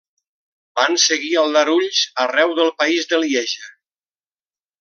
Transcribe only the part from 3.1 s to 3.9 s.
de Lieja.